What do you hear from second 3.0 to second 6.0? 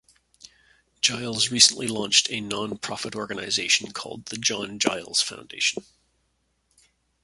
organisation called the "John Giles Foundation".